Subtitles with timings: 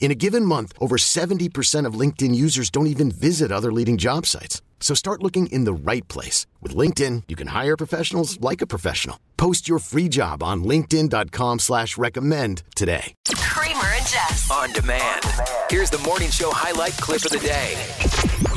[0.00, 4.24] In a given month, over 70% of LinkedIn users don't even visit other leading job
[4.24, 4.62] sites.
[4.80, 6.46] So start looking in the right place.
[6.62, 9.18] With LinkedIn, you can hire professionals like a professional.
[9.36, 13.12] Post your free job on linkedin.com slash recommend today.
[13.34, 14.48] Kramer and Jess.
[14.52, 15.20] On demand.
[15.68, 17.74] Here's the morning show highlight clip of the day.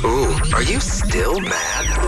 [0.04, 1.98] Ooh, are you still mad?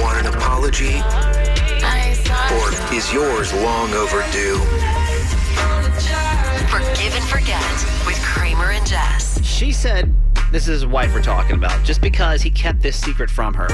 [0.00, 0.98] Want an apology?
[2.58, 5.01] Or is yours long overdue?
[6.82, 7.62] Forgive and forget
[8.06, 9.44] with Kramer and Jess.
[9.44, 10.14] She said,
[10.50, 13.68] this is his wife we're talking about, just because he kept this secret from her.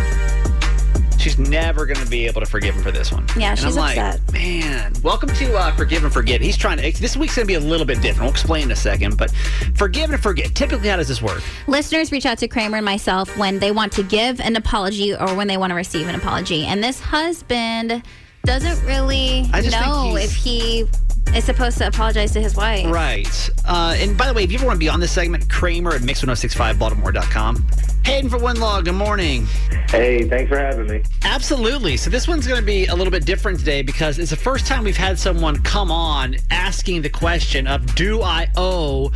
[1.18, 3.26] She's never going to be able to forgive him for this one.
[3.36, 4.32] Yeah, and she's I'm like, upset.
[4.32, 6.40] Man, welcome to uh, Forgive and Forget.
[6.40, 8.20] He's trying to, this week's going to be a little bit different.
[8.20, 9.32] We'll explain in a second, but
[9.74, 10.54] forgive and forget.
[10.54, 11.42] Typically, how does this work?
[11.66, 15.34] Listeners reach out to Kramer and myself when they want to give an apology or
[15.34, 16.66] when they want to receive an apology.
[16.66, 18.02] And this husband
[18.44, 20.86] doesn't really I just think know if he
[21.34, 22.86] is supposed to apologize to his wife.
[22.86, 23.50] Right.
[23.64, 25.92] Uh, and by the way, if you ever want to be on this segment, Kramer
[25.92, 27.66] at mix1065baltimore.com.
[28.04, 29.46] Hayden for one Winlaw, good morning.
[29.90, 31.02] Hey, thanks for having me.
[31.24, 31.96] Absolutely.
[31.98, 34.66] So this one's going to be a little bit different today because it's the first
[34.66, 39.12] time we've had someone come on asking the question of do I owe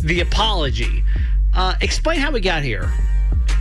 [0.00, 1.02] the apology?
[1.54, 2.92] Uh, explain how we got here.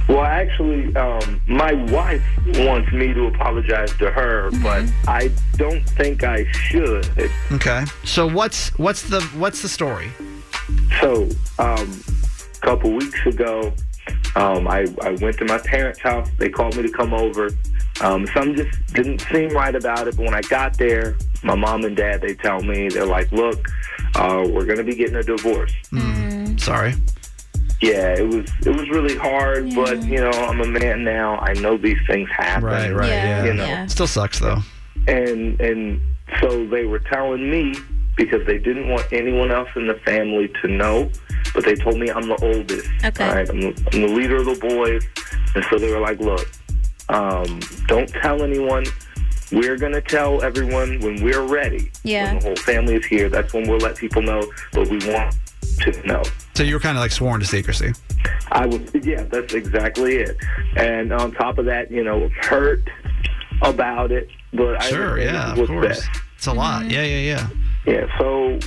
[0.07, 2.23] Well, actually, um, my wife
[2.59, 7.09] wants me to apologize to her, but I don't think I should.
[7.51, 7.85] Okay.
[8.03, 10.11] So what's what's the what's the story?
[11.01, 11.27] So,
[11.59, 12.03] um,
[12.55, 13.73] a couple weeks ago,
[14.35, 16.29] um, I, I went to my parents' house.
[16.37, 17.49] They called me to come over.
[18.01, 20.17] Um, something just didn't seem right about it.
[20.17, 23.65] But when I got there, my mom and dad, they tell me, they're like, look,
[24.15, 25.73] uh, we're going to be getting a divorce.
[26.57, 26.95] Sorry.
[27.85, 31.37] Yeah, it was it was really hard, but you know, I'm a man now.
[31.39, 32.63] I know these things happen.
[32.65, 33.25] Right, right, Yeah.
[33.25, 33.45] yeah.
[33.45, 33.65] You know.
[33.65, 33.85] yeah.
[33.87, 34.59] Still sucks though.
[35.07, 36.01] and and
[36.41, 37.75] so they were telling me
[38.17, 41.09] because they didn't want anyone else in the family to know,
[41.53, 42.89] but they told me I'm the oldest.
[43.03, 43.27] Okay.
[43.27, 45.03] All right, I'm the, I'm the leader of the boys,
[45.53, 46.49] and so they were like, "Look,
[47.09, 48.85] um, don't tell anyone.
[49.51, 51.91] We're gonna tell everyone when we're ready.
[52.03, 52.25] Yeah.
[52.33, 53.29] When the whole family is here.
[53.29, 54.41] That's when we'll let people know.
[54.73, 55.35] But we want
[55.81, 56.23] to know."
[56.55, 57.91] So you were kind of like sworn to secrecy.
[58.51, 60.37] I was, yeah, that's exactly it.
[60.77, 62.89] And on top of that, you know, hurt
[63.61, 65.87] about it, but I Sure, understand yeah, of course.
[65.87, 66.09] best.
[66.37, 66.83] It's a lot.
[66.83, 66.91] Mm-hmm.
[66.91, 67.47] Yeah, yeah,
[67.85, 67.93] yeah.
[67.93, 68.59] Yeah, so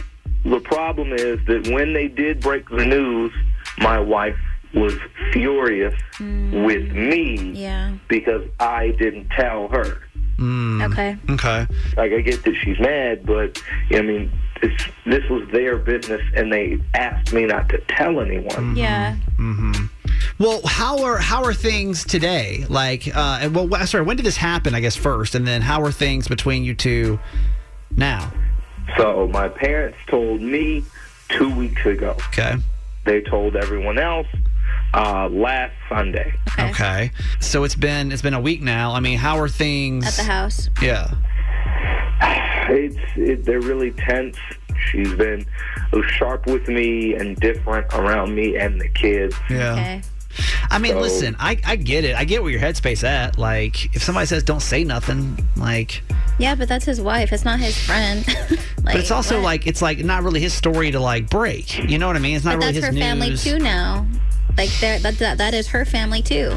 [0.44, 3.32] the problem is that when they did break the news,
[3.78, 4.36] my wife
[4.74, 4.94] was
[5.32, 6.66] furious mm.
[6.66, 7.94] with me Yeah.
[8.08, 10.02] because I didn't tell her.
[10.36, 10.92] Mm.
[10.92, 11.16] Okay.
[11.30, 11.66] Okay.
[11.96, 13.60] Like, I get that she's mad, but,
[13.92, 14.30] I mean,
[14.62, 18.76] it's, this was their business, and they asked me not to tell anyone.
[18.76, 19.16] Yeah.
[20.38, 22.64] Well, how are how are things today?
[22.68, 24.74] Like, uh, well, sorry, when did this happen?
[24.74, 27.18] I guess first, and then how are things between you two
[27.96, 28.32] now?
[28.96, 30.84] So my parents told me
[31.28, 32.16] two weeks ago.
[32.28, 32.56] Okay.
[33.04, 34.26] They told everyone else
[34.94, 36.34] uh, last Sunday.
[36.52, 36.70] Okay.
[36.70, 37.10] Okay.
[37.40, 38.92] So it's been it's been a week now.
[38.92, 40.70] I mean, how are things At the house.
[40.80, 41.10] Yeah.
[42.68, 44.36] It's it, they're really tense.
[44.90, 45.44] She's been
[45.92, 49.34] oh, sharp with me and different around me and the kids.
[49.50, 49.72] Yeah.
[49.72, 50.02] Okay.
[50.70, 52.14] I mean, So- listen, I, I get it.
[52.14, 53.38] I get where your headspace at.
[53.38, 56.02] Like, if somebody says don't say nothing, like,
[56.38, 57.32] Yeah, but that's his wife.
[57.32, 58.24] It's not his friend.
[58.28, 59.44] like, but it's also what?
[59.44, 61.78] like it's like not really his story to like break.
[61.78, 62.36] You know what I mean?
[62.36, 64.06] It's not But really that's his her family too now.
[64.56, 66.56] Like that, that that is her family too.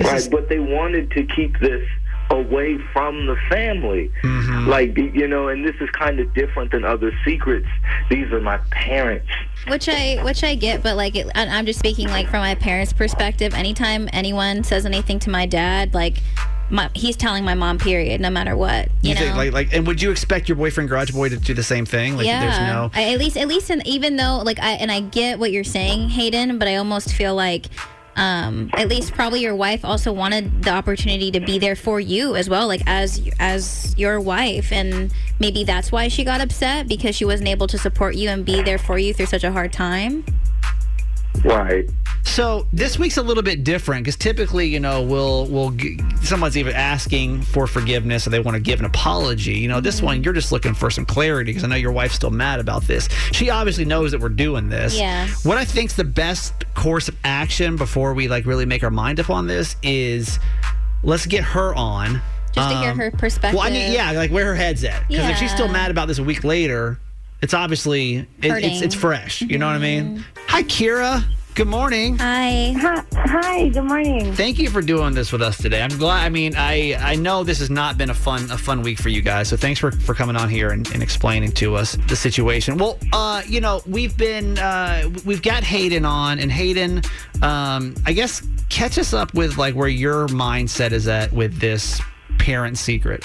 [0.00, 1.88] Right, but they wanted to keep this
[2.30, 4.10] away from the family.
[4.22, 4.68] Mm-hmm.
[4.68, 7.66] Like, you know, and this is kind of different than other secrets.
[8.10, 9.26] These are my parents.
[9.68, 12.54] Which I which I get, but like it, I- I'm just speaking like from my
[12.54, 13.54] parents' perspective.
[13.54, 16.22] Anytime anyone says anything to my dad, like
[16.70, 17.78] my, he's telling my mom.
[17.78, 18.20] Period.
[18.20, 19.20] No matter what, you, You know.
[19.20, 21.86] think like like and would you expect your boyfriend Garage Boy to do the same
[21.86, 22.16] thing?
[22.16, 24.90] Like yeah, there's no I, at least at least in, even though like I and
[24.92, 27.66] I get what you're saying, Hayden, but I almost feel like
[28.18, 32.34] um, at least probably your wife also wanted the opportunity to be there for you
[32.34, 37.14] as well, like as as your wife, and maybe that's why she got upset because
[37.14, 39.72] she wasn't able to support you and be there for you through such a hard
[39.72, 40.24] time.
[41.44, 41.88] Right.
[42.24, 46.56] So this week's a little bit different because typically, you know, we'll we'll g- someone's
[46.58, 49.54] even asking for forgiveness or they want to give an apology.
[49.54, 52.14] You know, this one you're just looking for some clarity because I know your wife's
[52.14, 53.08] still mad about this.
[53.32, 54.98] She obviously knows that we're doing this.
[54.98, 55.26] Yeah.
[55.44, 59.20] What I think's the best course of action before we like really make our mind
[59.20, 60.38] up on this is
[61.02, 62.20] let's get her on.
[62.52, 63.56] Just to hear Um, her perspective.
[63.58, 65.06] Well, I mean, yeah, like where her head's at.
[65.08, 66.98] Because if she's still mad about this a week later,
[67.40, 68.84] it's obviously it, it's Mm-hmm.
[68.84, 69.40] it's fresh.
[69.42, 70.24] You know what I mean?
[70.48, 71.24] Hi, Kira.
[71.54, 72.16] Good morning.
[72.18, 72.72] Hi.
[72.78, 74.32] Hi, hi, good morning.
[74.34, 75.82] Thank you for doing this with us today.
[75.82, 76.24] I'm glad.
[76.24, 79.08] I mean, I I know this has not been a fun a fun week for
[79.08, 79.48] you guys.
[79.48, 82.78] So thanks for for coming on here and, and explaining to us the situation.
[82.78, 87.02] Well, uh, you know, we've been uh, we've got Hayden on, and Hayden,
[87.42, 92.00] um, I guess catch us up with like where your mindset is at with this
[92.38, 93.24] parent secret.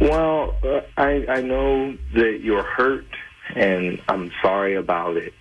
[0.00, 3.06] Well, uh, I I know that you're hurt,
[3.54, 5.32] and I'm sorry about it.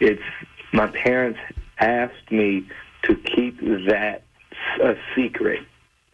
[0.00, 0.22] It's
[0.72, 1.38] my parents
[1.78, 2.66] asked me
[3.02, 4.22] to keep that
[4.82, 5.60] a secret.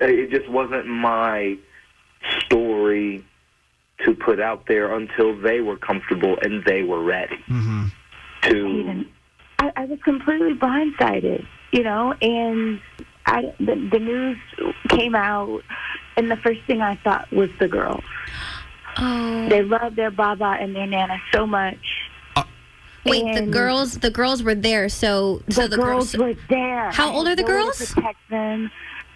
[0.00, 1.56] It just wasn't my
[2.44, 3.24] story
[4.04, 7.86] to put out there until they were comfortable and they were ready Mm-hmm.
[8.42, 8.66] to.
[8.66, 9.08] Hayden,
[9.58, 12.80] I, I was completely blindsided, you know, and
[13.24, 14.38] I, the, the news
[14.88, 15.62] came out,
[16.16, 18.04] and the first thing I thought was the girls.
[18.98, 19.48] Oh.
[19.48, 21.78] They love their Baba and their Nana so much.
[23.04, 26.90] Wait, the girls the girls were there, so so the, the girls girls were there.
[26.90, 27.92] How old are the no way to girls?
[27.92, 28.70] Protect them,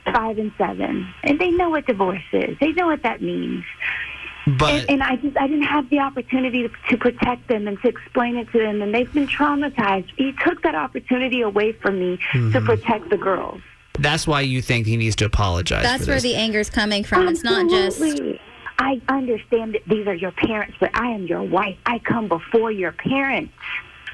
[0.04, 2.56] five and seven, and they know what divorce is.
[2.60, 3.64] They know what that means.
[4.46, 7.80] But and, and I just I didn't have the opportunity to, to protect them and
[7.82, 10.08] to explain it to them, and they've been traumatized.
[10.16, 12.52] He took that opportunity away from me Mm-hmm.
[12.52, 13.60] to protect the girls.
[14.02, 15.82] That's why you think he needs to apologize.
[15.82, 16.22] That's for where this.
[16.24, 17.28] the anger's coming from.
[17.28, 18.40] It's not just Absolutely.
[18.78, 21.76] I understand that these are your parents, but I am your wife.
[21.86, 23.52] I come before your parents.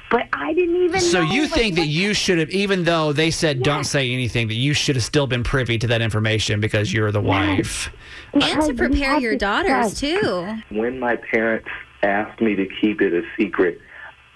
[0.09, 2.83] But I didn't even So know you what- think that what- you should have, even
[2.85, 6.01] though they said don't say anything, that you should have still been privy to that
[6.01, 7.89] information because you're the wife.
[8.33, 9.99] and to prepare your to daughters trust.
[9.99, 10.55] too.
[10.69, 11.67] When my parents
[12.03, 13.79] asked me to keep it a secret,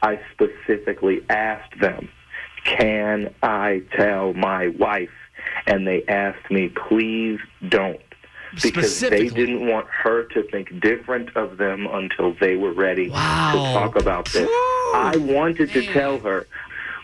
[0.02, 2.10] I specifically asked them,
[2.64, 5.10] Can I tell my wife?
[5.68, 8.00] And they asked me, Please don't.
[8.62, 13.52] Because they didn't want her to think different of them until they were ready Wow.
[13.54, 14.50] to talk about this.
[14.94, 16.48] I wanted to tell her,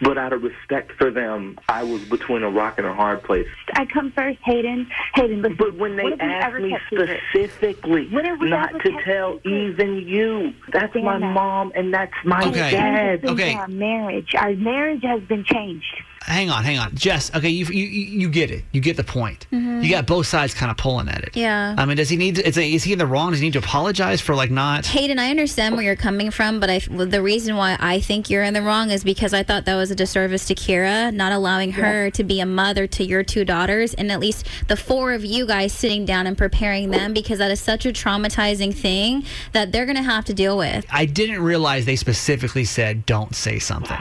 [0.02, 3.48] but out of respect for them, I was between a rock and a hard place.
[3.74, 4.88] I come first, Hayden.
[5.16, 8.72] Hayden, listen, But when they what have we asked me specifically When have we not
[8.82, 9.54] to tell secret?
[9.54, 11.34] even you, that's my that.
[11.34, 12.72] mom and that's my Okay.
[12.72, 13.26] dad.
[13.26, 13.54] Okay.
[13.54, 15.86] Our marriage, our marriage has been changed.
[16.22, 17.34] Hang on, hang on, Jess.
[17.34, 18.66] Okay, you you you get it.
[18.74, 19.48] You get the point.
[19.50, 21.30] You got both sides kind of pulling at it.
[21.32, 21.40] Mm-hmm.
[21.40, 21.76] Yeah.
[21.78, 22.36] I mean, does he need?
[22.36, 23.32] To, is, is he in the wrong?
[23.32, 24.86] Does he need to apologize for like not?
[24.88, 28.44] Hayden, I understand where you're coming from, but I, the reason why I think you're
[28.44, 31.72] in the wrong is because I thought that was a disservice to Kira, not allowing
[31.74, 35.24] her to be a mother to your two daughters, and at least the four of
[35.25, 39.24] you guys sitting down and preparing them because that is such a traumatizing thing
[39.54, 40.86] that they're going to have to deal with.
[40.92, 43.98] I didn't realize they specifically said don't say something.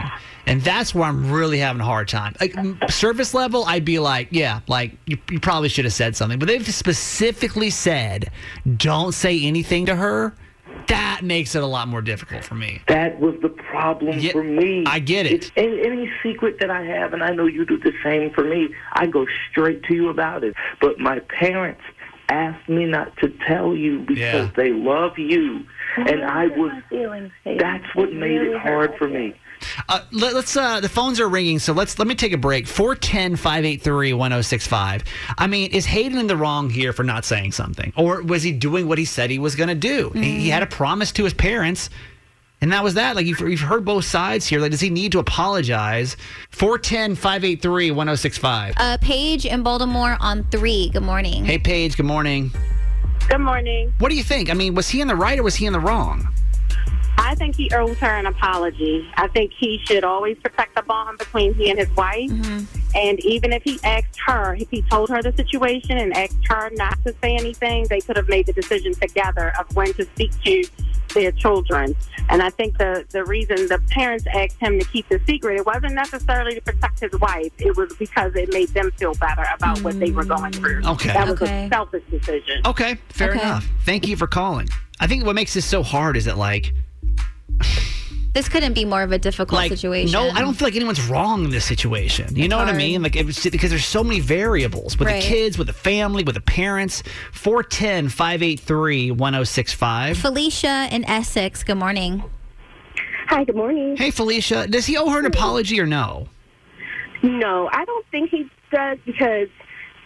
[0.46, 2.36] And that's where I'm really having a hard time.
[2.40, 6.14] Like m- surface level, I'd be like, yeah, like you, you probably should have said
[6.14, 6.38] something.
[6.38, 8.30] But they've specifically said,
[8.76, 10.34] don't say anything to her.
[10.88, 12.82] That makes it a lot more difficult for me.
[12.88, 14.84] That was the problem Yeah, for me.
[14.86, 15.50] I get it.
[15.56, 18.68] Any, any secret that I have, and I know you do the same for me,
[18.92, 20.54] I go straight to you about it.
[20.80, 21.82] But my parents
[22.28, 24.50] asked me not to tell you because Yeah.
[24.56, 25.64] they love you,
[25.96, 26.72] and I was.
[26.72, 29.34] My feelings, That's what made really it hard for me.
[29.88, 32.66] Uh, let, us uh, the phones are ringing, so let's let me take a break.
[32.66, 35.02] 410-583-1065.
[35.38, 38.52] I mean, is Hayden in the wrong here for not saying something, or was he
[38.52, 40.10] doing what he said he was going to do?
[40.10, 41.90] He, he had a promise to his parents,
[42.60, 43.16] and that was that.
[43.16, 44.60] Like you've, you've heard both sides here.
[44.60, 46.16] Like, does he need to apologize?
[46.52, 48.74] 410-583-1065.
[48.76, 50.90] Uh, Paige in Baltimore on three.
[50.90, 51.44] Good morning.
[51.44, 51.96] Hey, Paige.
[51.96, 52.50] Good morning.
[53.28, 53.92] Good morning.
[53.98, 54.50] What do you think?
[54.50, 56.28] I mean, was he in the right or was he in the wrong?
[57.18, 59.08] I think he owes her an apology.
[59.16, 62.30] I think he should always protect the bond between he and his wife.
[62.30, 62.64] Mm-hmm.
[62.94, 66.70] And even if he asked her, if he told her the situation and asked her
[66.74, 70.30] not to say anything, they could have made the decision together of when to speak
[70.44, 70.64] to
[71.14, 71.94] their children.
[72.28, 75.66] And I think the, the reason the parents asked him to keep the secret, it
[75.66, 77.52] wasn't necessarily to protect his wife.
[77.58, 80.36] It was because it made them feel better about what they were mm.
[80.36, 80.82] going through.
[80.86, 81.12] Okay.
[81.12, 81.66] That was Okay.
[81.66, 82.62] a selfish decision.
[82.66, 83.40] Okay, fair Okay.
[83.40, 83.66] enough.
[83.84, 84.68] Thank you for calling.
[84.98, 86.72] I think what makes this so hard is that like
[88.34, 90.12] This couldn't be more of a difficult like situation.
[90.12, 92.76] no i don't feel like anyone's wrong in this situation you It's know what i
[92.76, 95.22] mean like it was, because there's so many variables with Right.
[95.22, 101.62] the kids with the family with the parents 410-583-1065 Felicia in Essex.
[101.64, 102.22] Good morning.
[103.28, 103.96] Hi, good morning.
[103.96, 106.28] hey felicia does he owe her an apology or no
[107.22, 109.48] No, I don't think he does because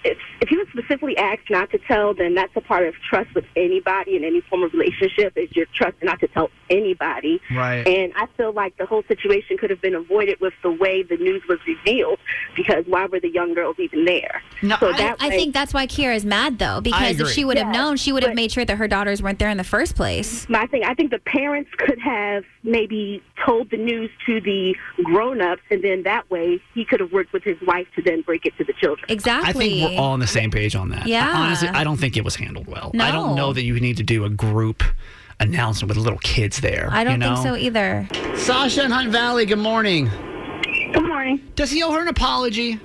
[0.05, 3.35] if if he was specifically asked not to tell, then that's a part of trust
[3.35, 7.41] with anybody in any form of relationship is your trust not to tell anybody.
[7.55, 7.87] Right.
[7.87, 11.17] And I feel like the whole situation could have been avoided with the way the
[11.17, 12.19] news was revealed
[12.57, 14.43] because why were the young girls even there?
[14.63, 17.45] No, so I, that I way- think that's why Kira's mad though, because if she
[17.45, 19.59] would have Yeah, known, she would have made sure that her daughters weren't there in
[19.59, 20.49] the first place.
[20.49, 25.63] My thing, I think the parents could have maybe told the news to the grown-ups,
[25.71, 28.57] and then that way he could have worked with his wife to then break it
[28.59, 29.05] to the children.
[29.09, 29.90] Exactly.
[29.91, 31.07] I we're all on the same page on that.
[31.07, 31.31] Yeah.
[31.35, 32.91] Honestly, I don't think it was handled well.
[32.99, 34.83] I don't know that you need to do a group
[35.41, 36.89] announcement with little kids there.
[36.93, 37.35] I don't you know?
[37.37, 38.09] think so either.
[38.37, 40.11] Sasha in Hunt Valley, good morning.
[40.93, 41.41] Good morning.
[41.57, 42.79] Does he owe her an apology?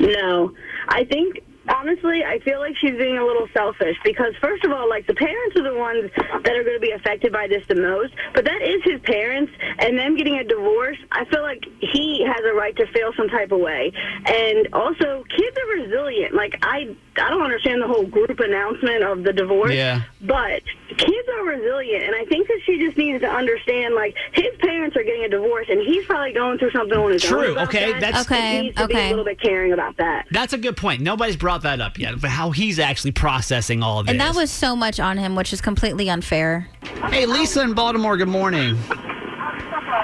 [0.00, 0.52] No.
[0.88, 4.88] I think honestly, I feel like she's being a little selfish because first of all,
[4.88, 7.74] like the parents are the ones that are going to be affected by this the
[7.76, 12.24] most, but that is his parents and them getting a divorce, I feel like he
[12.26, 13.92] has a right to feel some type of way.
[14.26, 16.34] And also, kids are resilient.
[16.34, 19.72] Like I I don't understand the whole group announcement of the divorce.
[19.74, 20.02] Yeah.
[20.20, 20.62] But
[20.96, 24.96] kids are resilient, and I think that she just needs to understand, like, his parents
[24.96, 27.30] are getting a divorce, and he's probably going through something on his own.
[27.30, 28.00] True, okay, that.
[28.00, 29.06] that's- Okay, needs to be okay.
[29.06, 30.26] a little bit caring about that.
[30.30, 31.00] That's a good point.
[31.02, 34.12] Nobody's brought that up yet, but how he's actually processing all of this.
[34.12, 36.68] And that was so much on him, which is completely unfair.
[37.10, 38.78] Hey, Lisa in Baltimore, good morning.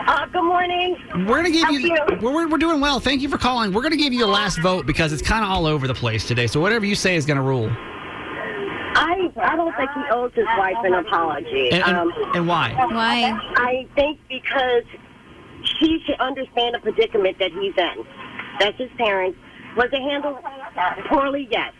[0.07, 0.97] Uh, good morning.
[1.27, 1.79] We're gonna give How you.
[1.79, 1.97] you?
[2.21, 3.01] We're, we're, we're doing well.
[3.01, 3.73] Thank you for calling.
[3.73, 6.27] We're gonna give you the last vote because it's kind of all over the place
[6.27, 6.47] today.
[6.47, 7.71] So whatever you say is gonna rule.
[8.97, 11.71] I I don't think he owes his wife an apology.
[11.71, 12.75] And, and, um, and why?
[12.75, 13.39] Why?
[13.57, 14.85] I think because
[15.81, 18.07] she should understand the predicament that he's in.
[18.61, 19.39] That's his parents.
[19.77, 20.39] Was it handled
[21.09, 21.49] poorly?
[21.51, 21.73] Yes.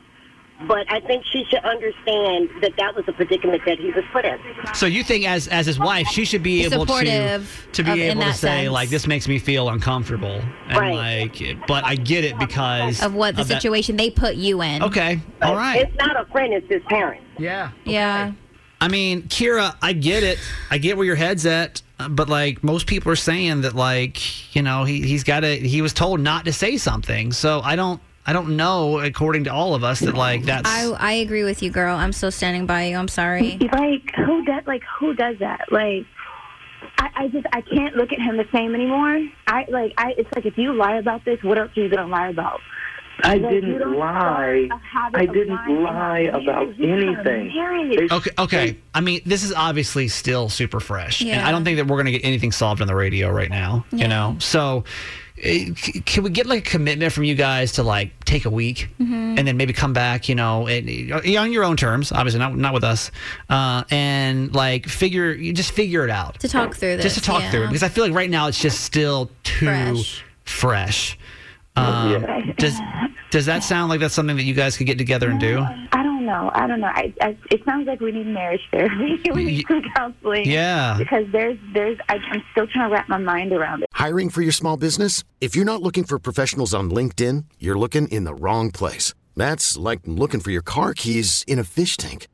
[0.69, 4.25] But I think she should understand that that was a predicament that he was put
[4.25, 4.39] in.
[4.73, 7.91] So you think, as as his wife, she should be able to Supportive to be
[7.91, 8.71] of- in able to that say sense.
[8.73, 10.95] like this makes me feel uncomfortable and Right.
[10.95, 14.83] like, but I get it because Of what the that- situation they put you in.
[14.85, 15.81] Okay, all right.
[15.83, 17.25] It's not a friend, it's his parents.
[17.37, 17.71] Yeah.
[17.85, 18.31] Yeah.
[18.85, 20.39] I mean, Kira, I get it.
[20.71, 24.55] I get where your head's at, uh, but like most people are saying that, like
[24.55, 25.57] you know, he he's got to.
[25.57, 27.99] He was told not to say something, so I don't.
[28.27, 29.01] I don't know.
[29.01, 30.69] According to all of us, that like that's.
[30.69, 31.97] I I agree with you, girl.
[31.97, 32.97] I'm still standing by you.
[32.99, 33.57] I'm sorry.
[33.73, 35.73] Like who does like who does that?
[35.73, 36.05] Like
[36.99, 39.27] I, I just I can't look at him the same anymore.
[39.47, 42.07] I like I it's like if you lie about this, what else are you gonna
[42.07, 42.61] lie about?
[43.23, 44.67] I Like, didn't lie.
[44.67, 47.55] start a habit I didn't lie about anything.
[47.55, 48.13] married.
[48.13, 48.31] Okay.
[48.39, 48.77] Okay.
[48.93, 52.07] I mean, this is obviously still super fresh, and I don't think that we're going
[52.07, 53.85] to get anything solved on the radio right now.
[53.93, 54.85] You know, so
[55.43, 55.71] eh,
[56.07, 59.39] can we get like a commitment from you guys to like take a week Mm-hmm.
[59.39, 60.29] and then maybe come back?
[60.29, 63.11] You know, and, eh, on your own terms, obviously not not with us,
[63.49, 67.05] uh, and like figure you just figure it out To talk through this.
[67.05, 67.51] just to talk yeah.
[67.51, 70.25] through it because I feel like right now it's just still too Fresh.
[70.45, 71.19] fresh.
[71.77, 72.53] Um, Yeah.
[72.57, 72.79] Does
[73.31, 75.59] does that sound like that's something that you guys could get together and do?
[75.59, 76.53] I don't know.
[76.55, 76.87] I don't know.
[76.87, 79.21] I, I it sounds like we need marriage therapy.
[79.35, 80.49] we need some counseling.
[80.49, 80.95] Yeah.
[80.99, 83.89] Because there's there's I, I'm still trying to wrap my mind around it.
[83.93, 85.25] Hiring for your small business?
[85.41, 89.13] If you're not looking for professionals on LinkedIn, you're looking in the wrong place.
[89.37, 92.29] That's like looking for your car keys in a fish tank.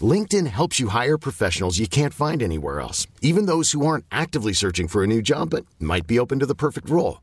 [0.00, 4.52] LinkedIn helps you hire professionals you can't find anywhere else, even those who aren't actively
[4.52, 7.22] searching for a new job but might be open to the perfect role.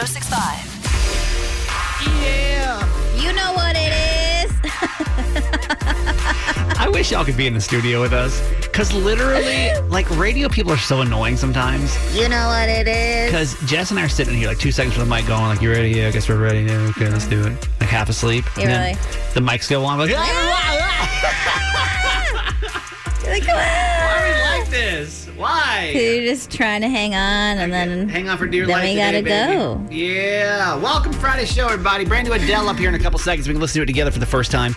[0.00, 0.32] 1065.
[2.22, 2.80] Yeah.
[3.20, 4.50] You know what it is.
[6.78, 8.40] I wish y'all could be in the studio with us.
[8.62, 11.94] Because literally, like, radio people are so annoying sometimes.
[12.16, 13.26] you know what it is.
[13.30, 15.60] Because Jess and I are sitting here like two seconds from the mic going, like,
[15.60, 15.90] you ready?
[15.90, 16.60] Yeah, I guess we're ready.
[16.62, 17.52] Yeah, okay, let's do it.
[17.78, 18.46] Like half asleep.
[18.56, 18.94] Yeah, really.
[19.34, 19.98] The mics go on.
[19.98, 20.18] Like, You're
[23.34, 23.62] like, come on.
[23.62, 25.19] Why are we like this?
[25.40, 25.90] Why?
[25.94, 28.94] You're just trying to hang on, and then Hang on for dear then life.
[28.94, 29.86] Then we gotta go.
[29.90, 30.76] Yeah.
[30.76, 32.04] Welcome Friday show, everybody.
[32.04, 33.48] Brand new Adele up here in a couple seconds.
[33.48, 34.74] We can listen to it together for the first time.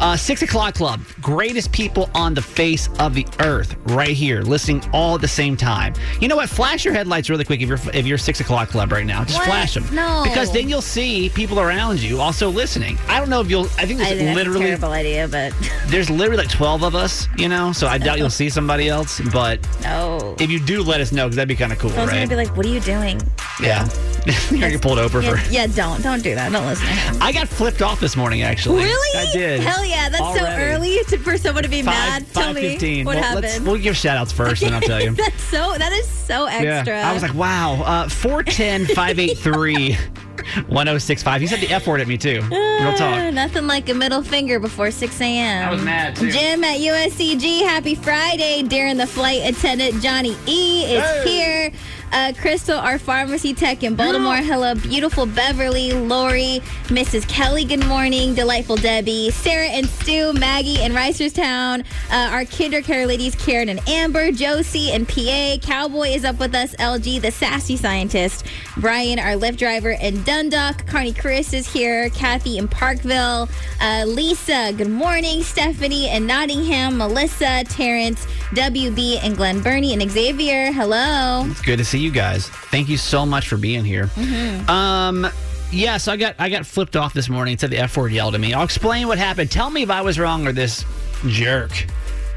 [0.00, 1.00] Uh, Six o'clock club.
[1.22, 5.56] Greatest people on the face of the earth, right here, listening all at the same
[5.56, 5.94] time.
[6.20, 6.48] You know what?
[6.48, 9.22] Flash your headlights really quick if you're if you're six o'clock club right now.
[9.22, 9.46] Just What?
[9.46, 9.86] flash them.
[9.94, 10.22] No.
[10.24, 12.98] Because then you'll see people around you also listening.
[13.06, 13.66] I don't know if you'll.
[13.78, 15.54] I think I there's think a literally terrible idea, but
[15.86, 19.20] there's literally like 12 of us, you know, so I doubt you'll see somebody else.
[19.32, 19.99] But no.
[20.38, 22.16] If you do, let us know because that'd be kind of cool, Someone's right?
[22.18, 23.20] gonna be like, "What are you doing?"
[23.62, 23.88] yeah.
[24.50, 25.50] You're gonna get pulled over Yeah, for.
[25.50, 26.52] yeah, don't don't do that.
[26.52, 27.16] Don't listen to him.
[27.22, 28.84] I got flipped off this morning, actually.
[28.84, 29.18] Really?
[29.18, 29.60] I did.
[29.60, 30.10] Hell yeah!
[30.10, 32.26] That's so early to, for someone to be mad.
[32.26, 33.04] Five, Tell me 5:15.
[33.06, 33.66] what well, happened.
[33.66, 35.12] We'll give shout outs first, and I'll tell you.
[35.14, 35.74] that's so.
[35.78, 36.94] That is so extra.
[36.96, 37.08] Yeah.
[37.10, 39.96] I was like, wow, uh, 410 583
[40.68, 41.40] 1065.
[41.40, 42.40] He said the F word at me, too.
[42.50, 43.34] Real Uh, talk.
[43.34, 45.68] Nothing like a middle finger before 6 a.m.
[45.68, 46.30] I was mad, too.
[46.30, 48.62] Jim at USCG, happy Friday.
[48.62, 51.24] Darren, the flight attendant, Johnny E, is Hey.
[51.28, 51.72] here.
[52.12, 54.36] Uh, Crystal, our pharmacy tech in Baltimore.
[54.36, 57.26] Hello, beautiful Beverly, Lori, Mrs.
[57.28, 58.34] Kelly, good morning.
[58.34, 61.84] Delightful Debbie, Sarah and Stu, Maggie in Reisterstown.
[62.10, 65.58] Uh, our KinderCare ladies, Karen and Amber, Josie and PA.
[65.62, 68.44] Cowboy is up with us, LG, the sassy scientist.
[68.78, 70.86] Brian, our Lyft driver in Dundalk.
[70.86, 72.10] Carney Chris is here.
[72.10, 73.48] Kathy in Parkville.
[73.80, 75.42] Uh, Lisa, good morning.
[75.44, 76.98] Stephanie in Nottingham.
[76.98, 80.72] Melissa, Terrence, WB, and Glen Burnie and Xavier.
[80.72, 81.44] Hello.
[81.46, 82.48] It's good to see you guys.
[82.48, 84.06] Thank you so much for being here.
[84.06, 84.68] Mm-hmm.
[84.70, 85.26] Um,
[85.72, 87.56] yeah, so I got I got flipped off this morning.
[87.58, 88.52] Said the F word yelled at me.
[88.54, 89.50] I'll explain what happened.
[89.50, 90.84] Tell me if I was wrong or this
[91.28, 91.70] jerk.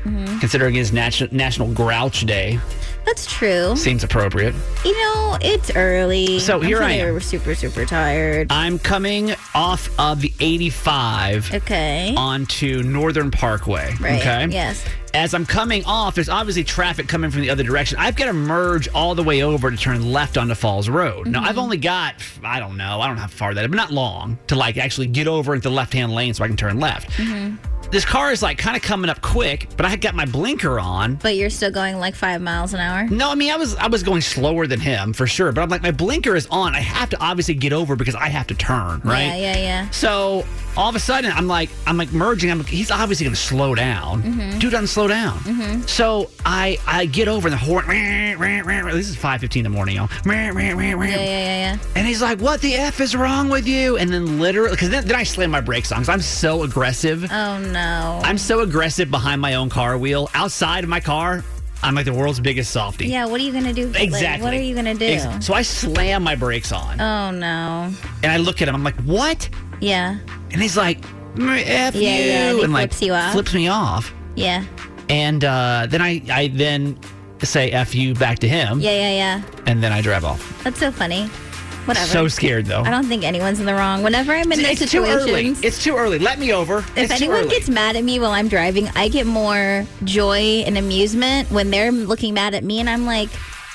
[0.04, 0.40] Mm-hmm.
[0.40, 2.60] Considering it's National National Grouch Day,
[3.06, 3.74] That's true.
[3.78, 4.54] seems appropriate.
[4.84, 6.40] You know, it's early.
[6.40, 7.14] So I'm here sure I am.
[7.14, 8.48] were super, super tired.
[8.52, 12.14] I'm coming off of the 85 Okay.
[12.18, 13.96] onto Northern Parkway.
[14.02, 14.20] Right.
[14.20, 14.48] Okay.
[14.50, 14.84] Yes.
[15.15, 17.99] As I'm coming off, there's obviously traffic coming from the other direction.
[17.99, 21.28] I've got to merge all the way over to turn left onto Falls Road.
[21.28, 21.49] Now, Mm-hmm.
[21.49, 23.91] I've only got, I don't know, I don't know how far that is, but not
[23.91, 26.80] long to like actually get over into the left hand lane so I can turn
[26.80, 27.12] left.
[27.12, 27.56] Mm-hmm.
[27.91, 30.80] This car is like kind of coming up quick, but I had got my blinker
[30.80, 31.15] on.
[31.15, 33.08] But you're still going like five miles an hour?
[33.08, 35.69] No, I mean I was I was going slower than him for sure, but I'm
[35.69, 36.74] like my blinker is on.
[36.76, 39.26] I have to obviously get over because I have to turn, right?
[39.26, 39.89] Yeah, yeah, yeah.
[39.91, 40.43] So
[40.76, 42.50] all of a sudden, I'm like, I'm like merging.
[42.50, 44.24] I'm, he's obviously going to slow down.
[44.24, 44.60] Mhm.
[44.60, 45.38] Dude doesn't slow down.
[45.41, 45.88] Mhm.
[45.88, 47.86] So I I get over and the horn.
[47.88, 50.10] This is 5:15 in the morning, y'all.
[50.26, 51.78] Yeah, yeah, yeah, yeah.
[51.96, 55.06] And he's like, "What the f is wrong with you?" And then literally, because then,
[55.06, 57.24] then I slam my brakes on because I'm so aggressive.
[57.32, 57.73] Oh no.
[57.80, 60.30] I'm so aggressive behind my own car wheel.
[60.34, 61.44] Outside of my car,
[61.82, 63.08] I'm like the world's biggest softy.
[63.08, 63.88] Yeah, what are you gonna do?
[63.88, 64.44] Like, Exactly.
[64.44, 65.06] what are you gonna do?
[65.06, 67.92] Ex- So I slam my brakes on, oh no.
[68.24, 68.76] and I look at him.
[68.76, 69.50] I'm like, "What?"
[69.82, 70.18] Yeah.
[70.52, 71.02] And he's like,
[71.36, 72.24] "Mm, "F Yeah, you,"
[72.58, 73.32] yeah, and like flips you off.
[73.34, 74.14] flips me off.
[74.36, 74.64] Yeah.
[75.10, 76.98] And uh, then I, I then
[77.44, 79.42] say "f you" back to him, Yeah, yeah, yeah.
[79.68, 80.64] and then I drive off.
[80.64, 81.30] That's so funny.
[81.86, 82.06] Whatever.
[82.08, 82.82] So scared though.
[82.82, 84.04] I don't think anyone's in the wrong.
[84.04, 85.26] Whenever I'm in those it's too early.
[85.26, 86.17] situations, It's too early.
[86.19, 86.80] Let me over.
[86.80, 90.78] if it's anyone gets mad at me while I'm driving, I get more joy and
[90.78, 93.30] amusement when they're looking mad at me, and I'm like.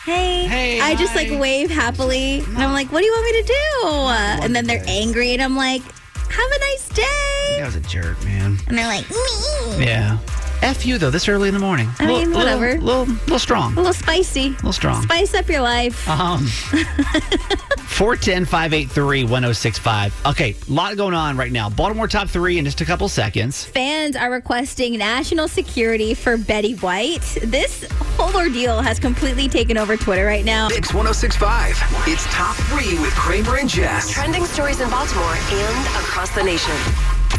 [0.05, 1.25] Hey, Hey, I just hi.
[1.29, 4.67] like wave happily, and I'm like, "What do you want me to do?" And then
[4.67, 8.57] they're angry, and I'm like, "Have a nice day." that was a jerk, man.
[8.69, 10.17] And they're like, "Me." Yeah.
[10.63, 11.11] F you though.
[11.11, 11.89] This early in the morning.
[11.99, 12.73] I mean, Little- whatever.
[12.81, 13.73] Little, little, little strong.
[13.75, 14.47] A little spicy.
[14.49, 15.03] A little strong.
[15.03, 16.09] Spice up your life.
[16.09, 16.47] Um,
[17.89, 20.27] 410 583 1065.
[20.27, 21.69] Okay, a lot going on right now.
[21.71, 23.65] Baltimore top three in just a couple seconds.
[23.65, 27.23] Fans are requesting national security for Betty White.
[27.43, 27.85] This
[28.17, 30.69] whole ordeal has completely taken over Twitter right now.
[30.69, 31.77] Mix 1065.
[32.07, 34.11] It's top three with Kramer and Jess.
[34.11, 36.75] Trending stories in Baltimore and across the nation.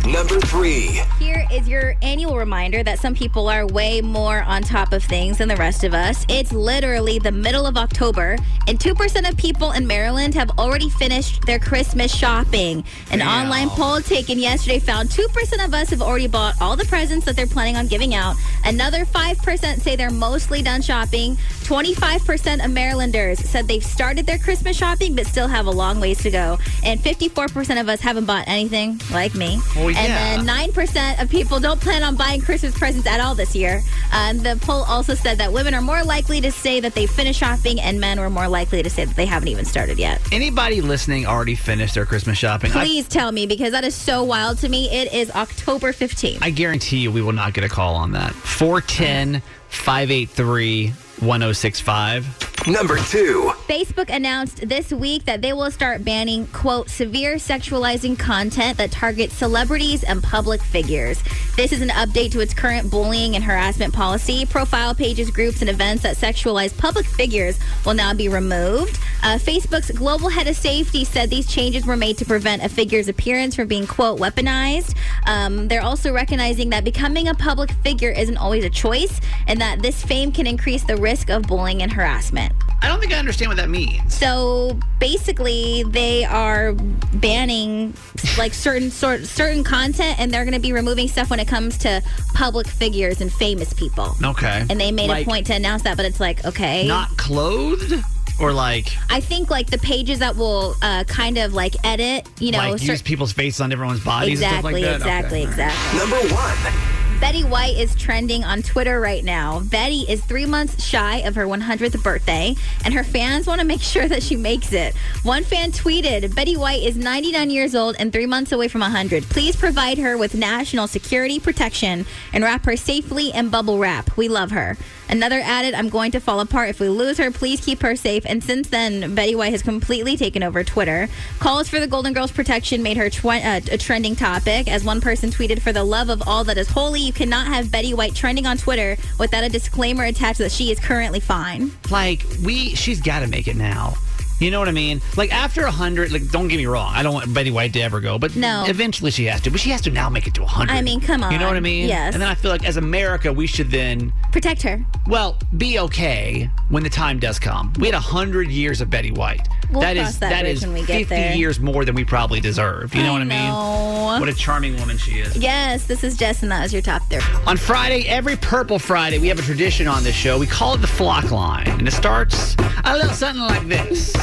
[0.07, 1.01] Number three.
[1.19, 5.37] Here is your annual reminder that some people are way more on top of things
[5.37, 6.25] than the rest of us.
[6.29, 11.45] It's literally the middle of October, and 2% of people in Maryland have already finished
[11.45, 12.83] their Christmas shopping.
[13.11, 17.25] An online poll taken yesterday found 2% of us have already bought all the presents
[17.25, 18.35] that they're planning on giving out.
[18.65, 21.35] Another 5% say they're mostly done shopping.
[21.63, 26.17] 25% of Marylanders said they've started their Christmas shopping but still have a long ways
[26.23, 26.57] to go.
[26.83, 29.59] And 54% of us haven't bought anything, like me.
[29.75, 30.35] Well, yeah.
[30.39, 33.81] And then 9% of people don't plan on buying Christmas presents at all this year.
[34.13, 37.39] Um, the poll also said that women are more likely to say that they finished
[37.39, 40.21] shopping, and men were more likely to say that they haven't even started yet.
[40.31, 42.71] Anybody listening already finished their Christmas shopping?
[42.71, 44.89] I- Please tell me because that is so wild to me.
[44.89, 46.39] It is October 15th.
[46.41, 48.33] I guarantee you we will not get a call on that.
[48.33, 52.67] 410 583 1065.
[52.67, 53.51] Number two.
[53.67, 59.33] Facebook announced this week that they will start banning, quote, severe sexualizing content that targets
[59.33, 61.21] celebrities and public figures.
[61.55, 64.45] This is an update to its current bullying and harassment policy.
[64.45, 68.99] Profile pages, groups, and events that sexualize public figures will now be removed.
[69.21, 73.07] Uh, Facebook's global head of safety said these changes were made to prevent a figure's
[73.07, 74.95] appearance from being, quote, weaponized.
[75.27, 79.81] Um, they're also recognizing that becoming a public figure isn't always a choice and that
[79.81, 82.53] this fame can increase the risk of bullying and harassment.
[82.81, 84.13] I don't think I understand what that means.
[84.13, 86.73] So basically, they are
[87.15, 87.93] banning
[88.37, 91.77] like certain sort certain content, and they're going to be removing stuff when it comes
[91.79, 92.01] to
[92.33, 94.15] public figures and famous people.
[94.23, 94.65] Okay.
[94.69, 96.87] And they made Like, a point to announce that, but it's like okay.
[96.87, 98.01] Not clothed?
[98.39, 102.51] Or like, I think like the pages that will uh, kind of like edit, you
[102.51, 105.25] know, like cer- use people's faces on everyone's bodies exactly, and stuff like that?
[105.25, 105.49] exactly, Okay.
[105.51, 105.99] exactly.
[105.99, 106.73] Number one.
[107.19, 109.59] Betty White is trending on Twitter right now.
[109.59, 113.81] Betty is three months shy of her 100th birthday, and her fans want to make
[113.81, 114.95] sure that she makes it.
[115.23, 119.23] One fan tweeted Betty White is 99 years old and three months away from 100.
[119.23, 124.15] Please provide her with national security protection and wrap her safely in bubble wrap.
[124.15, 124.77] We love her.
[125.09, 126.69] Another added, I'm going to fall apart.
[126.69, 128.23] If we lose her, please keep her safe.
[128.27, 131.09] And since then, Betty White has completely taken over Twitter.
[131.39, 134.67] Calls for the Golden Girls protection made her tw- uh, a trending topic.
[134.67, 137.71] As one person tweeted, For the love of all that is holy, you cannot have
[137.71, 141.71] Betty White trending on Twitter without a disclaimer attached that she is currently fine.
[141.89, 143.95] Like, we, she's got to make it now.
[144.39, 145.01] You know what I mean?
[145.17, 146.93] Like, after a 100, like, don't get me wrong.
[146.95, 148.63] I don't want Betty White to ever go, but No.
[148.67, 149.51] eventually she has to.
[149.51, 150.71] But she has to now make it to a 100.
[150.73, 151.31] I mean, come on.
[151.31, 151.87] You know what I mean?
[151.89, 152.13] Yes.
[152.13, 154.85] And then I feel like as America, we should then, Protect her.
[155.07, 157.73] well, be okay when the time does come.
[157.79, 159.47] We had a 100 years of Betty White.
[159.71, 161.35] We'll that is that that is when we get 50 there.
[161.35, 162.93] years more than we probably deserve.
[162.95, 163.49] You know I what I mean?
[163.49, 164.17] know.
[164.19, 165.35] What a charming woman she is.
[165.37, 167.21] Yes, this is Jess, and that was your top three.
[167.45, 170.39] On Friday, every Purple Friday, we have a tradition on this show.
[170.39, 171.67] We call it the flock line.
[171.67, 174.15] And it starts a little something like this.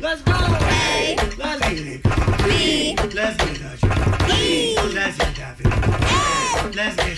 [0.00, 0.32] Let's go!
[0.32, 2.02] A, Let's get it.
[2.44, 4.38] B, Let's get.
[4.38, 6.74] E, Let's get it.
[6.74, 7.16] Let's get it.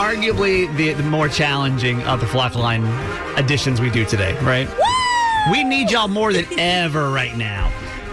[0.00, 2.86] Arguably the, the more challenging of the flock line
[3.36, 4.66] additions we do today, right?
[5.52, 7.68] We need y'all more than ever right now.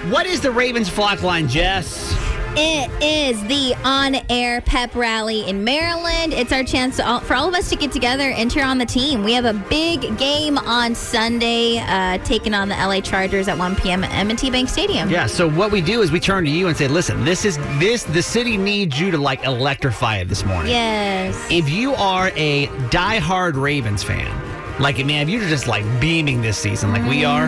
[0.09, 2.13] What is the Ravens flock line, Jess?
[2.59, 6.33] It is the on-air pep rally in Maryland.
[6.33, 8.85] It's our chance all, for all of us to get together and cheer on the
[8.85, 9.23] team.
[9.23, 13.75] We have a big game on Sunday, uh, taking on the LA Chargers at 1
[13.75, 14.03] p.m.
[14.03, 15.07] at M&T Bank Stadium.
[15.07, 17.57] Yeah, so what we do is we turn to you and say, listen, this is
[17.77, 20.71] this the city needs you to like electrify it this morning.
[20.71, 21.39] Yes.
[21.51, 26.57] If you are a diehard Ravens fan, like man, if you're just like beaming this
[26.57, 27.45] season like we are,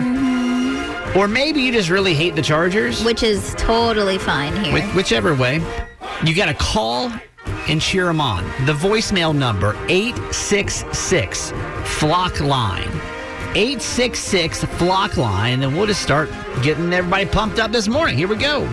[1.16, 4.74] or maybe you just really hate the Chargers, Which is totally fine here.
[4.74, 5.62] Which, whichever way,
[6.24, 7.12] you got to call
[7.68, 8.44] and cheer them on.
[8.66, 11.52] The voicemail number 866
[11.84, 12.88] Flock Line.
[13.56, 16.30] 866 Flock Line, and we'll just start
[16.62, 18.16] getting everybody pumped up this morning.
[18.16, 18.66] Here we go.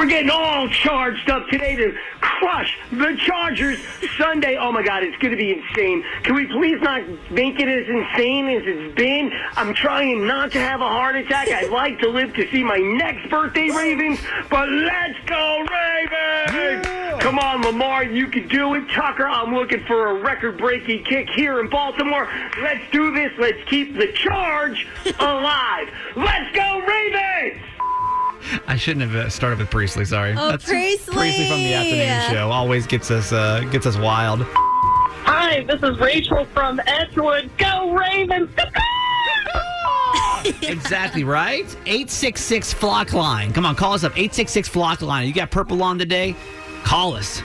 [0.00, 3.78] We're getting all charged up today to crush the Chargers
[4.16, 4.56] Sunday.
[4.58, 6.02] Oh my God, it's going to be insane.
[6.22, 9.30] Can we please not make it as insane as it's been?
[9.56, 11.48] I'm trying not to have a heart attack.
[11.48, 17.22] I'd like to live to see my next birthday, Ravens, but let's go, Ravens!
[17.22, 18.88] Come on, Lamar, you can do it.
[18.88, 22.26] Tucker, I'm looking for a record breaking kick here in Baltimore.
[22.62, 23.32] Let's do this.
[23.38, 25.90] Let's keep the charge alive.
[26.16, 27.79] Let's go, Ravens!
[28.66, 30.04] I shouldn't have uh, started with Priestley.
[30.04, 30.34] Sorry.
[30.36, 31.14] Oh, Priestley!
[31.14, 34.42] Priestley from the afternoon show always gets us uh, gets us wild.
[35.24, 37.50] Hi, this is Rachel from Edgewood.
[37.58, 38.50] Go Ravens!
[40.62, 41.66] exactly right.
[41.86, 43.52] 866 Flock Line.
[43.52, 44.12] Come on, call us up.
[44.12, 45.26] 866 Flock Line.
[45.26, 46.34] You got purple on today?
[46.82, 47.42] Call us.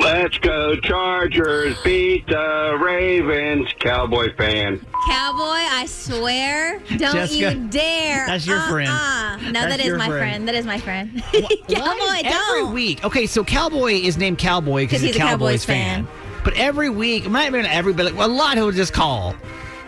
[0.00, 1.76] Let's go Chargers.
[1.82, 3.68] Beat the Ravens.
[3.78, 4.84] Cowboy fan.
[5.06, 8.26] Cowboy, I swear, don't Jessica, you dare.
[8.26, 8.88] that's your friend.
[8.90, 9.36] Uh-uh.
[9.36, 10.18] No, That's that is my friend.
[10.18, 10.48] friend.
[10.48, 11.22] That is my friend.
[11.32, 12.58] Cowboy, every don't.
[12.58, 13.04] Every week.
[13.04, 16.06] Okay, so Cowboy is named Cowboy because he's, he's a Cowboys, Cowboys fan.
[16.06, 16.14] fan.
[16.44, 19.34] But every week, not even every, but like, a lot who will just call,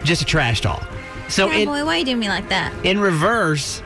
[0.05, 0.87] just a trash talk.
[1.29, 2.73] So in, Cowboy, why you doing me like that?
[2.85, 3.83] in reverse,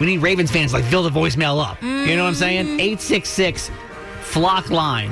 [0.00, 1.82] we need Ravens fans like fill the voicemail up.
[1.82, 2.78] You know what I'm saying?
[2.78, 2.98] Mm.
[3.00, 3.70] Six six
[4.22, 5.10] flock line.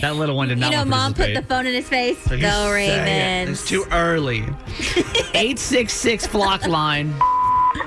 [0.00, 0.70] That little one did not.
[0.70, 0.86] You not.
[0.86, 2.18] know, want to mom put the phone in his face.
[2.24, 3.04] So he's Go saying it.
[3.04, 3.60] Ravens.
[3.60, 4.44] It's too early.
[5.34, 7.14] Eight six six flock line.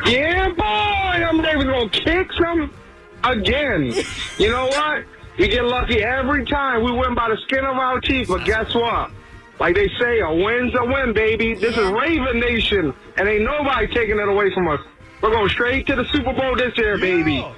[0.06, 2.74] Yeah, boy, I'm David gonna kick some
[3.24, 3.93] again.
[4.38, 5.06] You know what?
[5.38, 6.84] We get lucky every time.
[6.84, 9.12] We win by the skin of our teeth, but guess what?
[9.60, 11.54] Like they say, a win's a win, baby.
[11.56, 14.80] This is Raven Nation, and ain't nobody taking it away from us.
[15.21, 17.36] We're going straight to the Super Bowl this year, baby.
[17.36, 17.54] Yeah,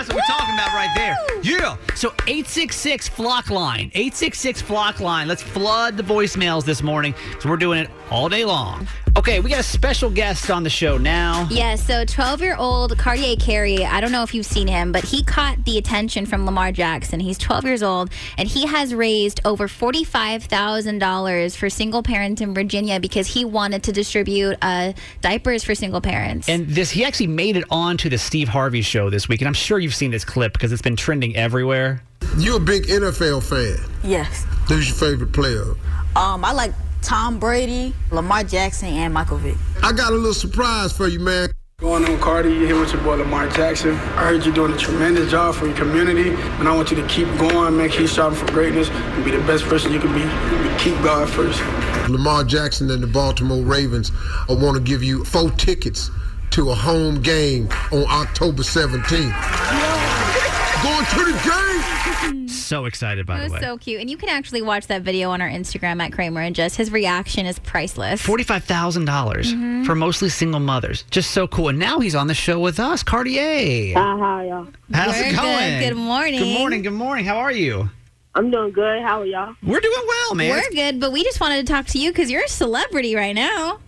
[0.00, 1.16] that's what we're talking about right there.
[1.42, 1.76] Yeah.
[1.94, 3.90] So 866 flock line.
[3.94, 5.28] 866 flock line.
[5.28, 7.14] Let's flood the voicemails this morning.
[7.38, 8.86] So we're doing it all day long.
[9.16, 11.46] Okay, we got a special guest on the show now.
[11.50, 15.04] Yeah, so 12 year old Cartier Carey, I don't know if you've seen him, but
[15.04, 17.18] he caught the attention from Lamar Jackson.
[17.18, 23.00] He's 12 years old, and he has raised over $45,000 for single parents in Virginia
[23.00, 26.48] because he wanted to distribute uh, diapers for single parents.
[26.48, 29.40] And this, he actually made it onto the Steve Harvey show this week.
[29.40, 32.02] And I'm sure you've seen this clip because it's been trending everywhere.
[32.38, 33.90] You're a big NFL fan.
[34.04, 34.46] Yes.
[34.68, 35.74] Who's your favorite player?
[36.14, 39.56] Um, I like Tom Brady, Lamar Jackson, and Michael Vick.
[39.82, 41.50] I got a little surprise for you, man.
[41.80, 43.92] Going on, Cardi, you here with your boy Lamar Jackson.
[43.94, 47.08] I heard you're doing a tremendous job for your community, and I want you to
[47.08, 47.88] keep going, man.
[47.88, 50.20] Keep striving for greatness and be the best person you can be.
[50.78, 51.58] Keep God first.
[52.10, 54.12] Lamar Jackson and the Baltimore Ravens
[54.48, 56.10] I want to give you four tickets
[56.50, 59.89] to a home game on October 17th.
[60.82, 62.48] Going to the game.
[62.48, 63.60] So excited, by it the was way.
[63.60, 64.00] so cute.
[64.00, 66.74] And you can actually watch that video on our Instagram at Kramer and Jess.
[66.76, 68.22] His reaction is priceless.
[68.22, 69.84] Forty-five thousand dollars Mhm.
[69.84, 71.04] for mostly single mothers.
[71.10, 71.68] Just so cool.
[71.68, 73.94] And now he's on the show with us, Cartier.
[73.94, 74.68] how y'all?
[74.92, 75.36] How's We're it good.
[75.36, 75.80] going?
[75.80, 76.38] Good morning.
[76.40, 76.82] Good morning.
[76.82, 77.24] Good morning.
[77.26, 77.90] How are you?
[78.34, 79.02] I'm doing good.
[79.02, 79.54] How are y'all?
[79.62, 80.50] We're doing well, man.
[80.50, 83.34] We're good, but we just wanted to talk to you because you're a celebrity right
[83.34, 83.80] now.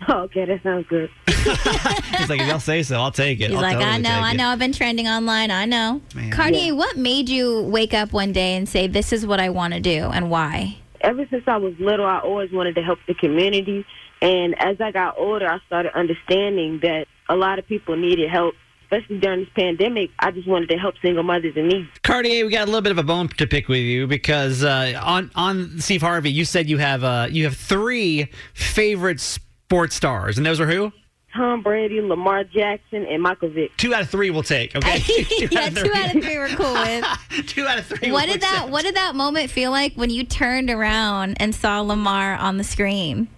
[0.08, 1.10] Okay, that sounds good.
[1.26, 3.48] He's like, if y'all say so, I'll take it.
[3.50, 4.48] He's I'll like, totally I know, take I it." know.
[4.48, 5.50] I've been trending online.
[5.50, 6.00] I know.
[6.14, 6.30] Man.
[6.30, 6.70] Cartier, Yeah.
[6.72, 9.80] what made you wake up one day and say, "This is what I want to
[9.80, 10.76] do," and why?
[11.02, 13.84] Ever since I was little, I always wanted to help the community.
[14.22, 18.54] And as I got older, I started understanding that a lot of people needed help,
[18.84, 20.10] especially during this pandemic.
[20.18, 21.88] I just wanted to help single mothers in need.
[22.02, 25.00] Cartier, we got a little bit of a bone to pick with you because uh,
[25.02, 29.20] on on Steve Harvey, you said you have uh, you have three favorite
[29.70, 30.92] sports stars, and those are who?
[31.32, 33.70] Tom Brady, Lamar Jackson, and Michael Vick.
[33.76, 34.74] Two out of three we'll take.
[34.74, 37.46] Okay, two yeah, two out of three we're cool with.
[37.46, 38.10] two out of three.
[38.10, 38.70] What we'll did that accept.
[38.72, 42.64] What did that moment feel like when you turned around and saw Lamar on the
[42.64, 43.28] screen?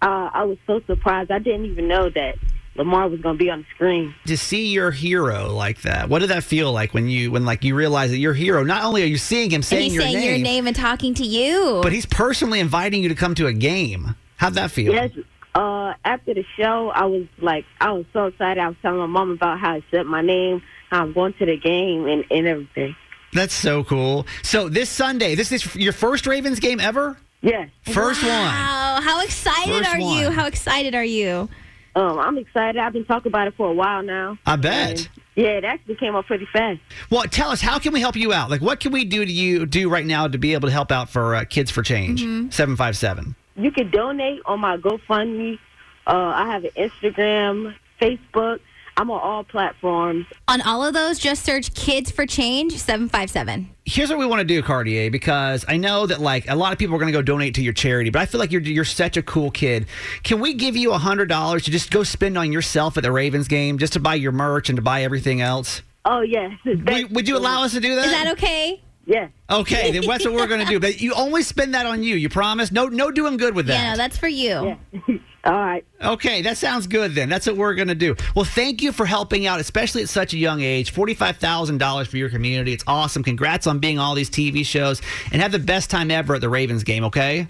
[0.00, 1.30] Uh, I was so surprised.
[1.30, 2.36] I didn't even know that
[2.76, 4.14] Lamar was going to be on the screen.
[4.24, 6.08] to see your hero like that?
[6.08, 8.64] What did that feel like when you when like you realize that your hero?
[8.64, 10.74] Not only are you seeing him And saying he's your saying name, your name and
[10.74, 11.80] talking to you.
[11.82, 14.14] but he's personally inviting you to come to a game.
[14.38, 14.94] How'd that feel?
[14.94, 15.10] Yes.
[15.54, 18.60] Uh, after the show, I was like, I was so excited.
[18.60, 21.46] I was telling my mom about how I said my name, how I'm going to
[21.46, 22.94] the game, and, and everything.
[23.32, 24.26] That's so cool.
[24.42, 27.16] So this Sunday, this is your first Ravens game ever.
[27.42, 27.70] Yes.
[27.82, 28.30] First one.
[28.30, 30.30] Wow, how excited First are you?
[30.30, 31.48] How excited are you?
[31.96, 32.78] Um, I'm excited.
[32.78, 34.38] I've been talking about it for a while now.
[34.46, 35.08] I bet.
[35.34, 36.80] Yeah, it actually came up pretty fast.
[37.08, 38.50] Well, tell us how can we help you out?
[38.50, 40.92] Like, what can we do to you do right now to be able to help
[40.92, 42.22] out for uh, Kids for Change?
[42.22, 42.52] Mhm.
[42.52, 43.34] Seven five seven.
[43.62, 45.58] You can donate on my GoFundMe.
[46.06, 48.60] Uh, I have an Instagram, Facebook.
[48.96, 50.26] I'm on all platforms.
[50.48, 53.70] On all of those, just search Kids for Change 757.
[53.86, 56.78] Here's what we want to do, Cartier, because I know that like a lot of
[56.78, 58.84] people are going to go donate to your charity, but I feel like you're you're
[58.84, 59.86] such a cool kid.
[60.22, 63.12] Can we give you a hundred dollars to just go spend on yourself at the
[63.12, 65.82] Ravens game, just to buy your merch and to buy everything else?
[66.04, 66.52] Oh, yes.
[66.64, 68.06] Would, would you allow us to do that?
[68.06, 68.82] Is that okay?
[69.10, 69.26] Yeah.
[69.50, 70.78] Okay, then that's what we're going to do.
[70.78, 72.14] But you only spend that on you.
[72.14, 72.70] You promise?
[72.70, 73.82] No, no, doing good with that.
[73.82, 74.78] Yeah, no, that's for you.
[75.44, 75.84] All right.
[76.00, 77.28] Okay, that sounds good then.
[77.28, 78.14] That's what we're going to do.
[78.36, 80.94] Well, thank you for helping out, especially at such a young age.
[80.94, 82.72] $45,000 for your community.
[82.72, 83.24] It's awesome.
[83.24, 86.48] Congrats on being all these TV shows and have the best time ever at the
[86.48, 87.48] Ravens game, okay?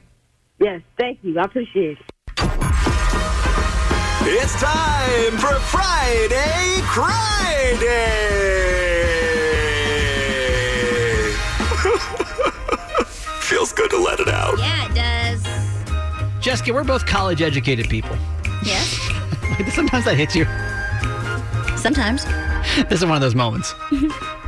[0.58, 1.38] Yes, thank you.
[1.38, 2.04] I appreciate it.
[4.22, 8.69] It's time for Friday Friday.
[13.06, 14.58] Feels good to let it out.
[14.58, 16.44] Yeah, it does.
[16.44, 18.16] Jessica, we're both college educated people.
[18.64, 18.98] Yes.
[19.74, 20.44] Sometimes that hits you.
[21.76, 22.24] Sometimes.
[22.88, 23.74] This is one of those moments.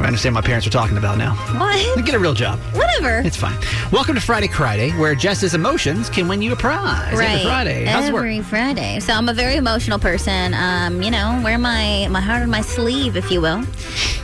[0.00, 1.34] I understand my parents are talking about now.
[1.58, 2.06] What?
[2.06, 2.58] Get a real job.
[2.72, 3.18] Whatever.
[3.18, 3.58] It's fine.
[3.92, 7.28] Welcome to Friday Friday, where Jess's emotions can win you a prize right.
[7.28, 7.84] every Friday.
[7.84, 8.06] How's?
[8.06, 8.98] Every Friday.
[9.00, 10.54] So I'm a very emotional person.
[10.54, 13.62] Um, you know, wear my my heart on my sleeve, if you will.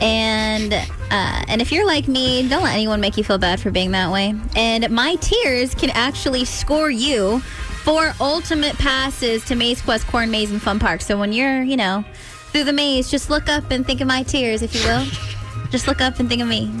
[0.01, 3.69] And uh, and if you're like me, don't let anyone make you feel bad for
[3.69, 4.33] being that way.
[4.55, 7.39] And my tears can actually score you
[7.83, 11.01] for ultimate passes to Maize Quest, Corn Maze, and Fun Park.
[11.01, 12.03] So when you're, you know,
[12.51, 15.05] through the maze, just look up and think of my tears, if you will.
[15.71, 16.71] just look up and think of me.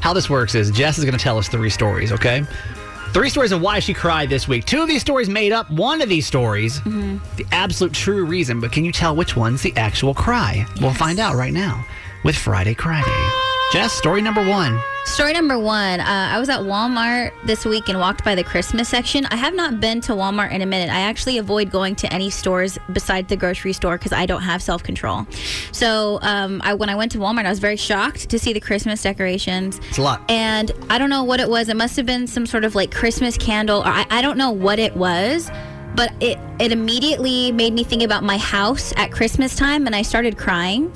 [0.00, 2.44] How this works is Jess is going to tell us three stories, okay?
[3.12, 4.64] Three stories of why she cried this week.
[4.64, 5.70] Two of these stories made up.
[5.70, 7.18] One of these stories, Mm-hmm.
[7.36, 8.58] the absolute true reason.
[8.60, 10.66] But can you tell which one's the actual cry?
[10.80, 11.84] We'll find out right now
[12.24, 13.51] with Friday Cry Day.
[13.72, 14.78] Jess, story number one.
[15.06, 15.98] Story number one.
[15.98, 19.24] Uh, I was at Walmart this week and walked by the Christmas section.
[19.30, 20.92] I have not been to Walmart in a minute.
[20.92, 24.60] I actually avoid going to any stores besides the grocery store because I don't have
[24.62, 25.26] self control.
[25.72, 28.60] So um, I, when I went to Walmart, I was very shocked to see the
[28.60, 29.78] Christmas decorations.
[29.88, 30.20] It's a lot.
[30.30, 31.70] And I don't know what it was.
[31.70, 33.80] It must have been some sort of like Christmas candle.
[33.80, 35.50] Or I, I don't know what it was.
[35.94, 40.02] But it, it immediately made me think about my house at Christmas time, and I
[40.02, 40.90] started crying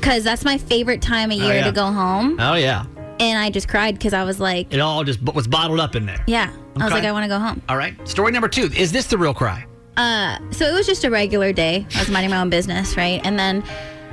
[0.00, 1.64] because that's my favorite time of Oh, year yeah.
[1.64, 2.84] to go home Oh, yeah.
[3.20, 6.06] and I just cried because I was like, It all just was bottled up in
[6.06, 6.22] there.
[6.26, 6.50] yeah.
[6.76, 7.60] I was like, I want to go home.
[7.68, 7.96] All right.
[8.08, 8.70] Story number two.
[8.76, 9.66] Is this the real cry?
[9.96, 11.84] Uh, so it was just a regular day.
[11.96, 13.20] I was minding my own business, right?
[13.24, 13.64] And then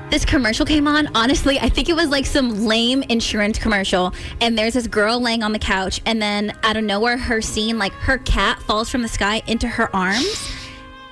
[0.10, 1.08] this commercial came on.
[1.16, 4.16] Honestly, I think it was like some lame insurance commercial.
[4.42, 7.78] And there's this girl laying on the couch, and then out of nowhere, her scene,
[7.78, 10.52] like her cat falls from the sky into her arms.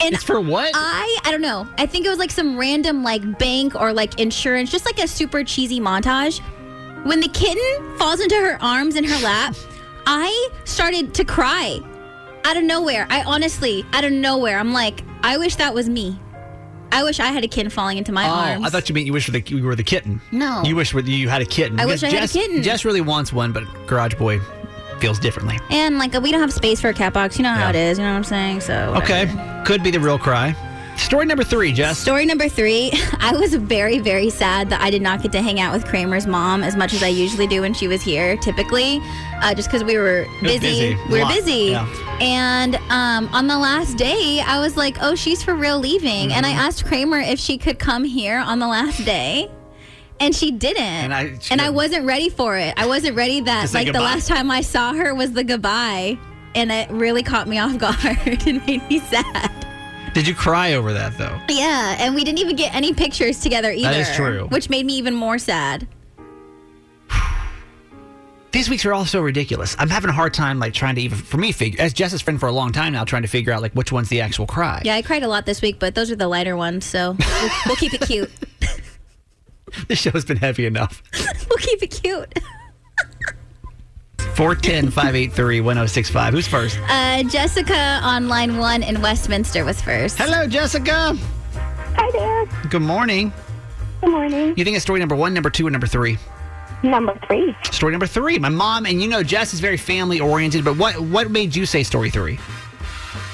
[0.02, 0.72] And It's for what?
[0.76, 1.68] I I don't know.
[1.78, 5.08] I think it was like some random like bank or like insurance, just like a
[5.08, 6.42] super cheesy montage.
[7.06, 9.56] When the kitten falls into her arms in her lap,
[10.06, 11.80] I started to cry
[12.46, 13.08] out of nowhere.
[13.10, 16.20] I honestly, out of nowhere, I'm like, I wish that was me.
[16.92, 18.66] I wish I had a kitten falling into my oh, arms.
[18.66, 20.22] I thought you meant you wish for the, you were the kitten.
[20.32, 20.62] No.
[20.64, 21.80] You wish you had a kitten.
[21.80, 22.62] I wish I had a Jess, kitten.
[22.62, 24.40] Jess really wants one, but Garage Boy
[25.00, 25.60] feels differently.
[25.72, 27.38] and like we don't have space for a cat box.
[27.38, 27.70] You know how Yeah.
[27.70, 27.98] it is.
[27.98, 28.62] You know what I'm saying?
[28.62, 29.26] So Okay.
[29.66, 30.56] Could be the real cry.
[30.98, 31.98] Story number three, Jess.
[31.98, 32.92] Story number three.
[33.20, 36.28] I was very, very sad that I did not get to hang out with Kramer's
[36.28, 39.00] mom as much as I usually do when she was here, typically,
[39.42, 40.60] uh, just because we were busy.
[40.60, 40.98] busy.
[41.10, 41.72] We were busy.
[41.72, 41.88] Yeah.
[42.22, 46.32] And um, on the last day, I was like, oh, she's for real leaving.
[46.32, 46.60] And I Mm-hmm.
[46.60, 49.50] asked Kramer if she could come here on the last day.
[50.20, 50.84] And she didn't.
[50.84, 52.74] And I- and I wasn't ready for it.
[52.78, 56.20] I wasn't ready that like the last time I saw her was the goodbye.
[56.56, 57.98] And it really caught me off guard
[58.48, 59.52] and made me sad.
[60.14, 61.40] Did you cry over that though?
[61.50, 63.90] Yeah, and we didn't even get any pictures together either.
[63.90, 64.46] That is true.
[64.50, 65.88] Which made me even more sad.
[68.52, 69.76] These weeks are all so ridiculous.
[69.80, 72.40] I'm having a hard time like trying to even for me figure as Jess's friend
[72.40, 74.84] for a long time now trying to figure out like which one's the actual cry.
[74.86, 77.52] Yeah, I cried a lot this week, but those are the lighter ones, so we'll,
[77.66, 78.32] we'll keep it cute.
[79.88, 81.02] This show's been heavy enough.
[81.50, 82.38] We'll keep it cute.
[84.36, 86.34] 410 583 1065.
[86.34, 86.80] Who's first?
[86.90, 90.18] Uh, Jessica on line one in Westminster was first.
[90.18, 91.16] Hello, Jessica.
[91.96, 92.70] Hi there.
[92.70, 93.32] Good morning.
[94.02, 94.54] Good morning.
[94.58, 96.18] You think it's story number one, number two, or number three?
[96.82, 97.56] Number three.
[97.72, 98.40] Story number three.
[98.40, 101.66] My mom and you know Jess is very family oriented, but what what made you
[101.66, 102.40] say story three?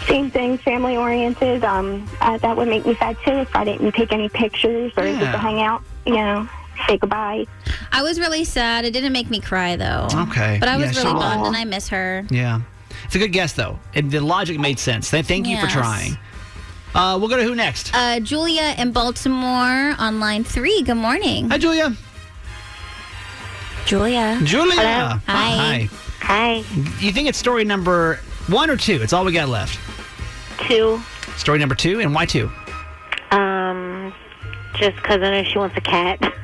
[0.06, 1.64] Same thing, family oriented.
[1.64, 5.06] Um, uh, that would make me sad too if I didn't take any pictures or
[5.06, 5.20] Yeah.
[5.20, 5.82] get to hang out.
[6.06, 6.50] You know,
[6.88, 7.46] say goodbye.
[7.92, 8.86] I was really sad.
[8.86, 10.08] It didn't make me cry though.
[10.14, 10.58] Okay.
[10.60, 12.26] But I was Yeah, really she- bummed, and I miss her.
[12.30, 12.62] Yeah.
[13.06, 13.80] It's a good guess though.
[13.94, 15.10] And the logic made sense.
[15.10, 15.74] Thank you for Yes.
[15.74, 16.18] trying.
[16.96, 17.92] Uh, we'll go to who next?
[17.94, 20.82] Uh, Julia in Baltimore on line three.
[20.82, 21.50] Good morning.
[21.50, 21.96] Hi, Julia.
[23.86, 24.40] Julia.
[24.44, 24.76] Julia.
[24.76, 25.20] Hello.
[25.28, 25.90] Hi.
[26.22, 26.64] Hi.
[27.00, 29.00] You think it's story number one or two?
[29.02, 29.80] It's all we got left.
[30.68, 31.02] Two.
[31.38, 32.52] Story number two, and why two?
[33.32, 34.14] Um,
[34.80, 36.20] just because I know she wants a cat.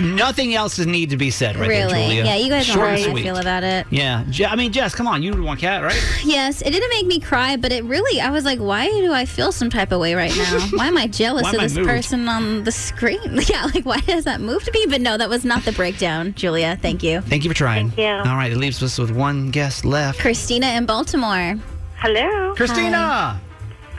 [0.00, 1.92] Nothing else is need to be said right really?
[1.92, 2.24] there, Julia.
[2.24, 3.86] Yeah, you guys know Short how and I feel about it.
[3.90, 6.02] Yeah, Je- I mean, Jess, come on, you want cat, right?
[6.24, 9.26] Yes, it didn't make me cry, but it really, I was like, why do I
[9.26, 10.60] feel some type of way right now?
[10.72, 11.88] Why am I jealous Why of am I this moved?
[11.88, 13.20] person on the screen?
[13.48, 14.86] Yeah, like, why does that move to me?
[14.88, 16.78] But no, that was not the breakdown, Julia.
[16.80, 17.20] Thank you.
[17.20, 17.90] Thank you for trying.
[17.90, 18.30] Thank you.
[18.30, 20.20] All right, it leaves us with one guest left.
[20.20, 21.56] Christina in Baltimore.
[21.96, 22.54] Hello.
[22.54, 23.38] Christina,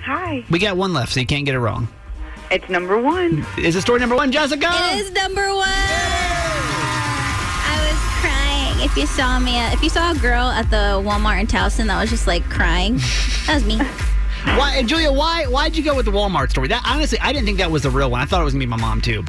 [0.06, 0.44] Hi.
[0.50, 1.88] we got one left, so you can't get it wrong.
[2.52, 3.46] It's number one.
[3.58, 4.70] Is it story number one, Jessica?
[4.72, 5.64] It is number one.
[7.66, 8.86] I was crying.
[8.86, 12.00] If you saw me, if you saw a girl at the Walmart in Towson that
[12.00, 12.98] was just like crying,
[13.48, 13.78] that was me.
[14.46, 15.12] Why, and Julia?
[15.12, 15.46] Why?
[15.46, 16.68] Why'd you go with the Walmart story?
[16.68, 18.22] That honestly, I didn't think that was the real one.
[18.22, 19.24] I thought it was gonna be my mom too.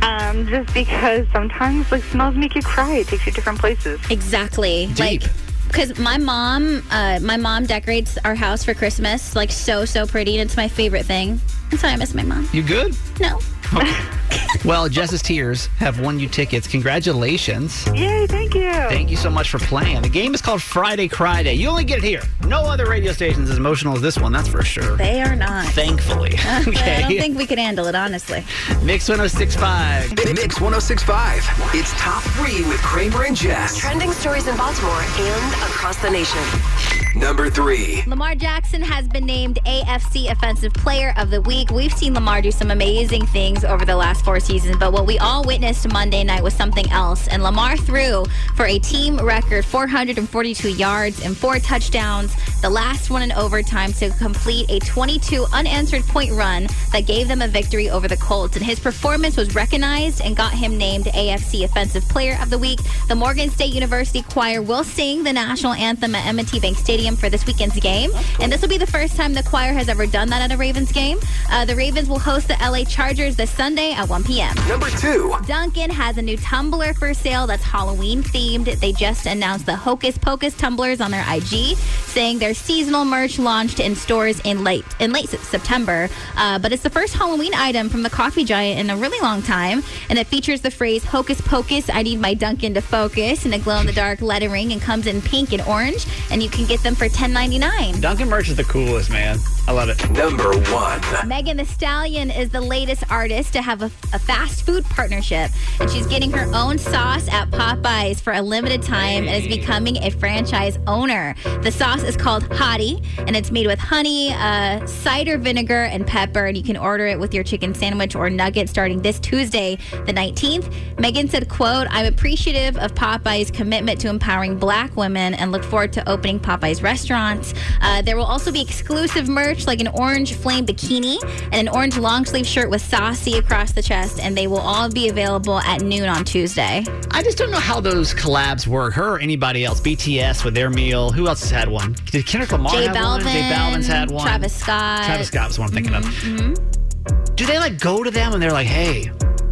[0.00, 2.94] Um, just because sometimes like smells make you cry.
[2.96, 4.00] It takes you different places.
[4.10, 4.86] Exactly.
[4.94, 5.22] Deep.
[5.22, 5.22] Like
[5.68, 10.38] Because my mom, uh, my mom decorates our house for Christmas, like so so pretty,
[10.38, 11.38] and it's my favorite thing.
[11.72, 12.46] That's why I miss my mom.
[12.52, 12.94] You good?
[13.18, 13.40] No.
[14.64, 16.68] Well, Jess's Tears have won you tickets.
[16.68, 17.84] Congratulations.
[17.88, 18.70] Yay, thank you.
[18.72, 20.02] Thank you so much for playing.
[20.02, 21.54] The game is called Friday Cry Day.
[21.54, 22.22] You only get it here.
[22.46, 24.96] No other radio station's as emotional as this one, that's for sure.
[24.96, 25.66] They are not.
[25.68, 26.38] Thankfully.
[26.42, 26.96] Uh, okay.
[26.96, 28.44] I don't think we could handle it, honestly.
[28.82, 30.16] Mix 1065.
[30.34, 31.38] Mix 1065.
[31.74, 33.78] It's top three with Kramer and Jess.
[33.78, 37.01] Trending stories in Baltimore and across the nation.
[37.14, 38.02] Number three.
[38.06, 41.70] Lamar Jackson has been named AFC Offensive Player of the Week.
[41.70, 45.18] We've seen Lamar do some amazing things over the last four seasons, but what we
[45.18, 47.28] all witnessed Monday night was something else.
[47.28, 48.24] And Lamar threw
[48.56, 54.08] for a team record 442 yards and four touchdowns, the last one in overtime to
[54.10, 58.56] complete a 22 unanswered point run that gave them a victory over the Colts.
[58.56, 62.80] And his performance was recognized and got him named AFC Offensive Player of the Week.
[63.08, 67.28] The Morgan State University Choir will sing the national anthem at M&T Bank Stadium for
[67.28, 68.10] this weekend's game.
[68.40, 70.56] And this will be the first time the choir has ever done that at a
[70.56, 71.18] Ravens game.
[71.50, 74.54] Uh, the Ravens will host the LA Chargers this Sunday at 1 p.m.
[74.68, 75.34] Number two.
[75.46, 78.78] Dunkin' has a new tumbler for sale that's Halloween themed.
[78.80, 83.80] They just announced the Hocus Pocus tumblers on their IG, saying their seasonal merch launched
[83.80, 86.08] in stores in late in late September.
[86.36, 89.42] Uh, but it's the first Halloween item from the coffee giant in a really long
[89.42, 93.52] time, and it features the phrase "Hocus Pocus, I need my Dunkin' to focus" in
[93.52, 97.08] a glow-in-the-dark lettering, and comes in pink and orange, and you can get them for
[97.08, 98.00] $10.99.
[98.00, 99.38] Dunkin' merch is the coolest, man.
[99.68, 100.10] I love it.
[100.10, 101.28] Number one.
[101.28, 105.88] Megan Thee Stallion is the latest artist to have a, a fast food partnership, and
[105.88, 110.10] she's getting her own sauce at Popeyes for a limited time and is becoming a
[110.10, 111.36] franchise owner.
[111.62, 116.46] The sauce is called Hottie, and it's made with honey, uh, cider vinegar, and pepper,
[116.46, 119.76] and you can order it with your chicken sandwich or nugget starting this Tuesday,
[120.06, 120.98] the 19th.
[120.98, 125.92] Megan said, quote, I'm appreciative of Popeyes' commitment to empowering black women and look forward
[125.92, 127.54] to opening Popeyes restaurants.
[127.80, 131.16] Uh, there will also be exclusive merch like an orange flame bikini
[131.52, 134.88] and an orange long sleeve shirt with saucy across the chest, and they will all
[134.90, 136.84] be available at noon on Tuesday.
[137.10, 138.94] I just don't know how those collabs work.
[138.94, 139.80] Her or anybody else.
[139.80, 141.10] BTS with their meal.
[141.10, 141.94] Who else has had one?
[142.10, 143.20] Did Kendrick Lamar J have one?
[143.20, 144.24] Balvin, J Balvin's had one.
[144.26, 145.04] Travis Scott.
[145.04, 147.36] Travis Scott was one I'm thinking Mhm, of.
[147.36, 149.10] Do they like go to them and they're like, hey,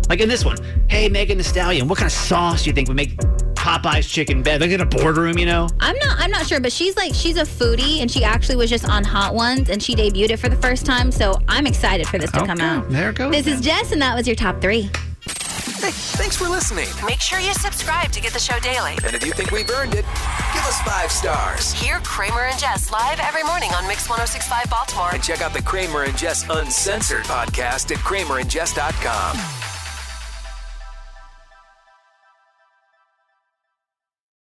[0.09, 0.59] like in this one,
[0.89, 3.17] hey, Megan Thee Stallion, what kind of sauce do you think would make
[3.61, 4.65] Popeye's chicken better?
[4.65, 5.69] Like in a boardroom, you know?
[5.81, 6.19] I'm not.
[6.19, 9.05] I'm not sure, but she's like she's a foodie, and she actually was just on
[9.05, 11.13] Hot Ones, and she debuted it for the first time.
[11.13, 12.89] So I'm excited for this to come out.
[12.89, 14.83] there it goes This is Jess, and that was your top three.
[15.81, 16.89] Hey, thanks for listening.
[17.07, 18.97] Make sure you subscribe to get the show daily.
[19.05, 20.05] And if you think we've earned it,
[20.55, 21.73] give us five stars.
[21.73, 25.11] Hear Kramer and Jess live every morning on Mix 1065 Baltimore.
[25.13, 29.70] And check out the Kramer and Jess Uncensored podcast at kramerandjess.com.